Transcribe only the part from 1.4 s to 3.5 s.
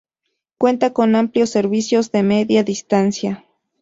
servicios de Media Distancia.